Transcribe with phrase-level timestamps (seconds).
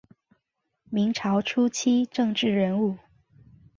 [0.89, 2.97] 明朝初期政治人物。